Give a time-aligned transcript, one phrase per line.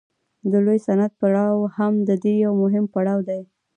[0.51, 3.41] د لوی صنعت پړاو هم د دې یو مهم پړاو دی